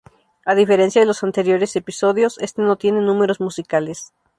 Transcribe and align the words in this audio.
A 0.47 0.55
diferencia 0.55 0.99
de 0.99 1.05
los 1.05 1.23
anteriores 1.23 1.75
episodios, 1.75 2.39
este 2.39 2.63
no 2.63 2.75
tiene 2.75 3.01
números 3.01 3.39
musicales. 3.39 4.13